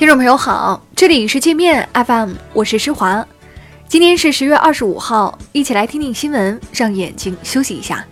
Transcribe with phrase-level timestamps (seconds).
[0.00, 3.22] 听众朋友好，这里是界面 FM，我是施华。
[3.86, 8.02] 今天是十月二十五号，一起来听听新闻，让眼睛休息一下。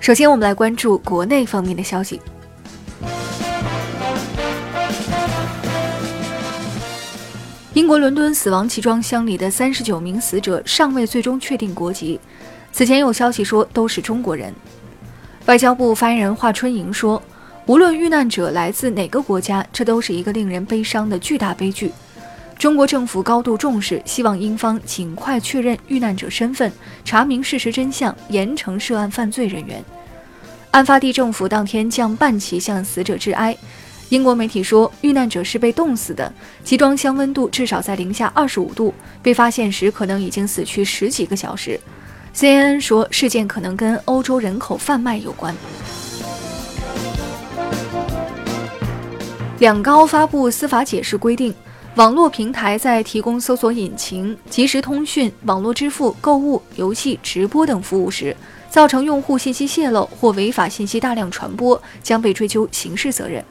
[0.00, 2.22] 首先，我们来关注国内方面的消息。
[7.74, 12.18] 英国伦敦死亡集装箱里的三十九名死者尚未最终确定国籍，
[12.72, 14.50] 此前有消息说都是中国人。
[15.44, 17.22] 外交部发言人华春莹说。
[17.66, 21.90] 无论遇难者来自哪个国家，这都是一个令人悲伤的巨大悲剧。
[22.56, 26.70] 中国政府高度重视，希望英方尽快确认遇难者身份，
[27.04, 29.84] 查明事实真相，严惩涉案犯罪人员。
[30.70, 33.56] 案发地政府当天将半旗向死者致哀。
[34.10, 41.80] 英国媒体说，遇难者是被冻死的，集装箱温度至少在零下二十五度，被发现时可能已经死去十几个小时。
[42.32, 45.52] CNN 说，事件可能跟欧洲人口贩卖有关。
[49.58, 51.54] 两高发布司法解释规定，
[51.94, 58.36] 网络平台在提供搜索引擎、即时通讯、网络支付、购物、游戏、直播等服务时，
[58.68, 63.42] 造成用户信息泄露或违法信息大量传播，将被追究刑事责任。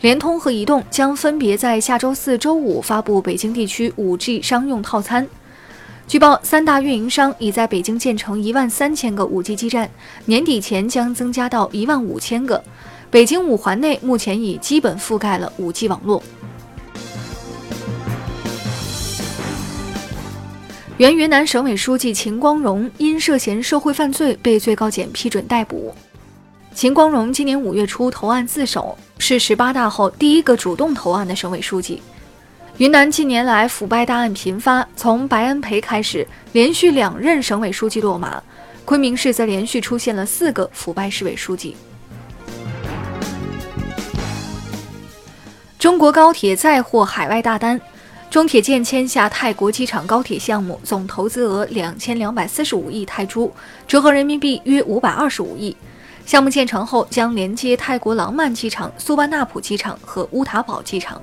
[0.00, 5.26] 联通和移动将分别在下周四周五发布北京地区 5G 商用套餐。
[6.10, 9.88] 据报，三大运营商已在北京建成一万三千个 5G 基站，
[10.24, 12.60] 年底前将增加到一万五千个。
[13.12, 16.20] 北京五环内目前已基本覆盖了 5G 网络。
[20.96, 25.94] 原云南省委书记秦光荣因涉嫌受贿犯罪被最高检批准逮捕。
[26.74, 32.02] 秦光荣今年五月初投案自首，是十八大后第一个主动投案的省委书记。
[32.80, 38.42] 云南近年来腐败大案频发，从白恩培开始，连续两任省委书记落马；
[38.86, 41.76] 昆明市则连续出现了四个腐败市委书记。
[45.78, 47.78] 中国高铁再获海外大单，
[48.30, 53.52] 中铁建签下泰国机场高铁项目，总投资额两千两百四十五亿泰铢，
[53.86, 55.76] 折合人民币约五百二十五亿。
[56.24, 61.22] 项目建成后，将连接泰国廊曼机场、苏万纳普机场和乌塔堡机场。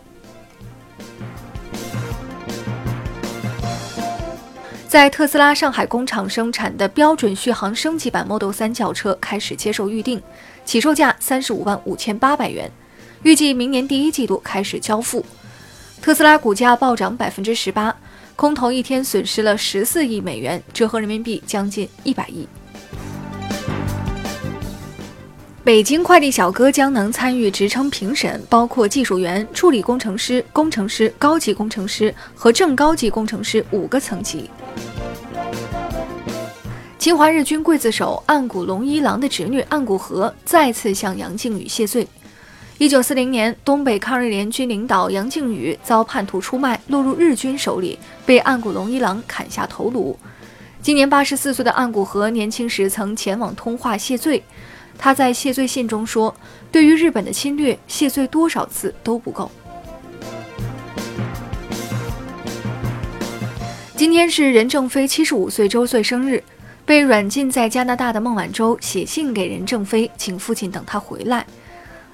[4.97, 10.19] 在特斯拉上海工厂生产的标准续航升级版 Model 3轿车开始接受预定，
[10.65, 12.71] 起售价三十五万五千八百元，
[13.21, 15.23] 预计明年第一季度开始交付。
[16.01, 17.95] 特斯拉股价暴涨百分之十八，
[18.35, 22.47] 空头一天损失了十四亿美元，折合人民币将近一百亿。
[25.67, 34.49] 北京快递小哥将能参与职称评审，包括技术员、助理工程师、工程师、高级工程师和正高级工程师五个层级。
[36.97, 42.07] 侵华日军刽子手岸谷龙一郎的侄女岸谷和再次向杨靖宇谢罪。
[42.77, 50.17] 一九四零年，东北抗日联军领导杨靖宇遭叛徒出卖，落入日军手里，被岸谷龙一郎砍下头颅。
[50.81, 54.41] 今年八十四岁的岸谷和年轻时曾前往通化谢罪。
[54.97, 56.33] 他在谢罪信中说
[56.71, 59.49] ：“对于日本的侵略，谢罪多少次都不够。”
[63.95, 66.43] 今天是任正非七十五岁周岁生日，
[66.85, 71.45] 被软禁在加拿大的孟晚舟写信给任正非，请父亲等他回来。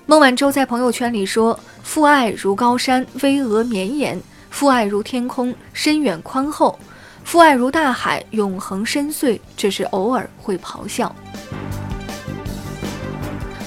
[0.06, 4.18] 孟晚舟在朋友圈里说：“父爱如高山，巍峨绵延；
[4.50, 6.78] 父爱如天空，深远宽厚；
[7.24, 11.14] 父爱如大海，永恒深邃。”只是偶尔会咆哮。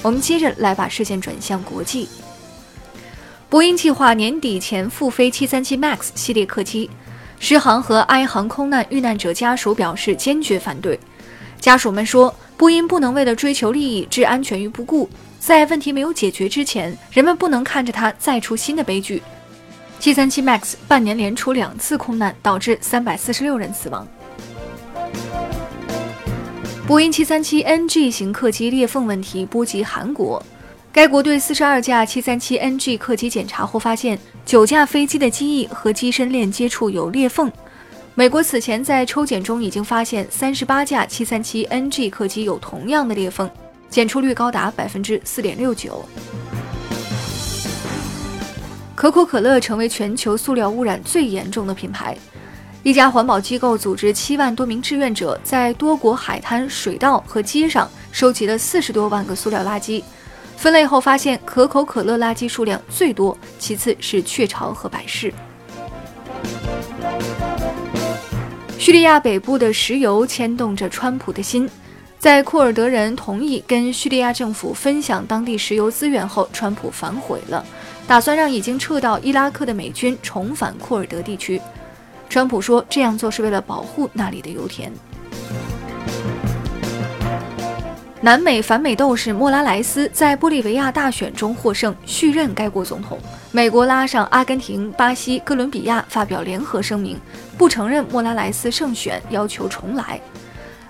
[0.07, 2.07] 我们接着来把视线转向国际。
[3.49, 6.89] 波音计划年底前复飞737 MAX 系列客机，
[7.41, 10.97] 狮航和埃航空难遇难者家属表示坚决反对。
[11.59, 15.09] 家属们说，波音不能为了追求利益置安全于不顾，
[15.41, 19.21] 在问题没有解决之前，人们不能看着它再出新的悲剧。
[19.99, 24.07] 737 MAX 半年连出两次空难，导致346人死亡。
[26.87, 30.41] 波音737 NG 型客机裂缝问题波及韩国，
[30.89, 37.51] 该国对四十二架737 NG 客机检查后发现，九架飞机的机翼和机身链接处有裂缝。
[38.15, 43.51] 美国此前在抽检中已经发现三十八架737 NG 客机有同样的裂缝，
[43.89, 46.07] 检出率高达百分之四点六九。
[48.95, 52.17] 可口可乐成为全球塑料污染最严重的品牌。
[52.87, 60.01] 一家环保机构组织七万多名志愿者，在多国海滩、水道和街上收集了四十多万个塑料垃圾。
[60.55, 65.33] 分类后发现，可口可乐垃圾数量最多，其次是雀巢和百事。
[68.79, 71.69] 叙利亚北部的石油牵动着川普的心。
[72.17, 77.65] 在库尔德人同意跟叙利亚政府分享当地石油资源后，川普反悔了，
[78.07, 81.61] 打算让已经撤到伊拉克的美军重返库尔德地区。
[82.29, 84.91] 川普说，这样做是为了保护那里的油田。
[88.19, 93.17] 南美反美斗士莫拉莱斯在玻利维亚大选中获胜，续任该国总统。
[93.51, 97.17] 美国拉上阿根廷、巴西、哥伦比亚发表联合声明，
[97.57, 100.19] 不承认莫拉莱斯胜选，要求重来。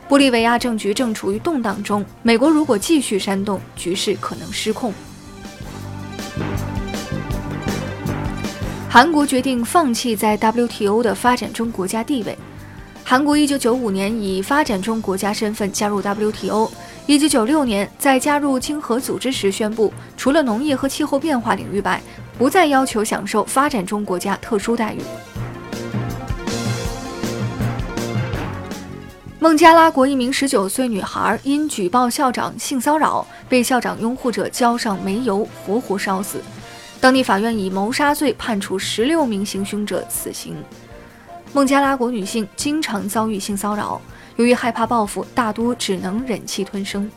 [0.09, 4.93] 玻利维亚政局正处于动荡中，美国如果继续煽动，局势可能失控。
[8.89, 12.37] 韩国决定放弃在 WTO 的发展中国家地位。
[13.03, 22.01] 韩国1995年以发展中国家身份加入 WTO，1996 年在加入经合组织时宣布，除了农业和气候变化领域外，
[22.37, 25.01] 不再要求享受发展中国家特殊待遇。
[29.39, 36.41] 孟加拉国一名十九岁女孩因举报校长性骚扰，被校长拥护者浇上煤油，活活烧死。
[36.99, 40.55] 当地法院以谋杀罪判处十六名行凶者死刑。
[41.53, 44.01] 孟加拉国女性经常遭遇性骚扰，
[44.35, 47.09] 由于害怕报复，大多只能忍气吞声。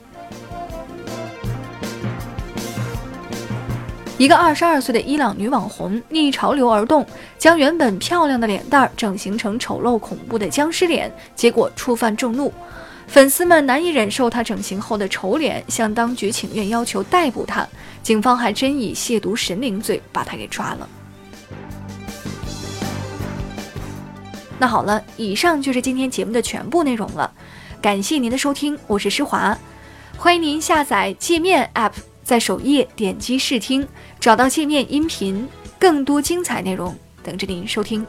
[4.17, 7.05] 一个二十二岁的伊朗女网红逆潮流而动，
[7.39, 12.53] 将原本漂亮的脸蛋整形成丑陋恐怖的僵尸脸，结果触犯众怒，
[13.11, 17.67] 粉丝们难以忍受他整形后的丑脸，向当局请愿，要求逮捕他。
[18.05, 20.89] 警方还真以亵渎神灵罪把他给抓了。
[24.61, 27.29] 那好了，以上就是今天节目的全部内容了，
[27.83, 29.59] 感谢您的收听，我是施华，
[30.17, 31.93] 欢迎您下载界面 App。
[32.23, 33.89] 在首页点击试听，
[34.21, 35.49] 找到界面音频，
[35.81, 38.07] 更多精彩内容等着您收听。